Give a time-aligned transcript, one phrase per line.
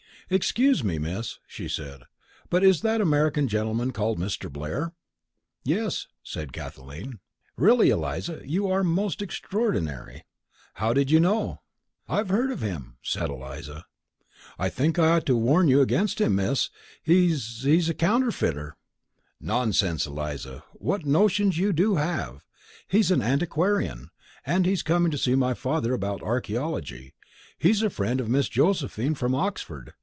[0.33, 2.03] "Excuse me, Miss," she said,
[2.49, 4.49] "but is that American gentleman called Mr.
[4.49, 4.93] Blair?"
[5.65, 7.19] "Yes," said Kathleen.
[7.57, 10.23] "Really, Eliza, you are most extraordinary.
[10.75, 11.59] How did you know?"
[12.07, 13.83] "I've heard of him," said Eliza.
[14.57, 16.69] "I think I ought to warn you against him, miss.
[17.03, 18.77] He's he's a counterfeiter."
[19.41, 20.63] "Nonsense, Eliza.
[20.71, 22.45] What notions you do have!
[22.87, 24.11] He's an antiquarian,
[24.45, 27.13] and he's coming to see my father about archaeology.
[27.57, 29.93] He's a friend of Miss Josephine, from Oxford.